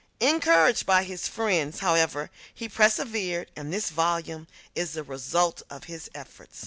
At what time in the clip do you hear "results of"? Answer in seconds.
5.03-5.83